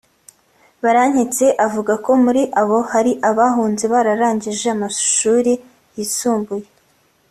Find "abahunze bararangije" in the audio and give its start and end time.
3.29-4.65